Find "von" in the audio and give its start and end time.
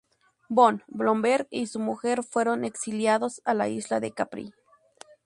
0.49-0.81